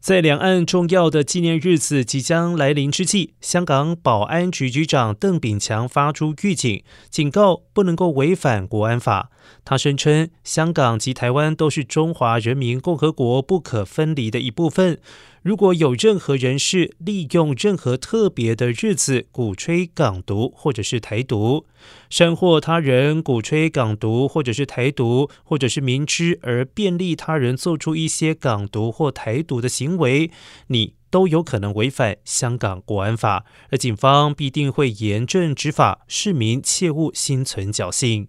[0.00, 9.30] 在两岸重要的纪念日子即将来临之际，香港保安局局长邓炳强发出预警，警告不能够违反国安法。
[9.64, 14.98] 他声称，香港及台湾都是中华人民共和国不可分离的一部分。
[15.42, 21.64] 如果有任何人士利用任何特别的日子鼓吹港独或者是台独，
[22.10, 30.30] 煽惑他人鼓吹港独或者是台独，或者是明知而便利他人做出一些港独或台独的行，为
[30.68, 38.28] 你都有可能违反香港国安法，而警方必定会严正执法，市民切勿心存侥幸。